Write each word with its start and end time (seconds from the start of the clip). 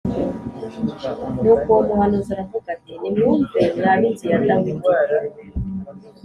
Nuko 1.41 1.67
uwo 1.73 1.81
muhanuzi 1.87 2.29
aravuga 2.35 2.67
ati 2.75 2.93
nimwumve 3.01 3.61
mwa 3.77 3.93
b 3.99 4.01
inzu 4.07 4.25
ya 4.31 4.39
Dawidi 4.47 4.89